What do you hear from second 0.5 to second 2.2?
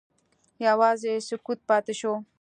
یوازې سکوت پاتې شو.